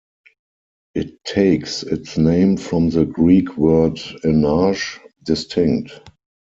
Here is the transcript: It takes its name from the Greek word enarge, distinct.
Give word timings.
It 0.95 1.23
takes 1.25 1.83
its 1.83 2.17
name 2.17 2.57
from 2.57 2.89
the 2.89 3.05
Greek 3.05 3.55
word 3.55 3.99
enarge, 4.23 4.99
distinct. 5.21 5.91